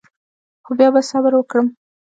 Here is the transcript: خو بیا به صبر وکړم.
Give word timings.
خو 0.65 0.71
بیا 0.77 0.89
به 0.93 1.01
صبر 1.09 1.33
وکړم. 1.35 1.67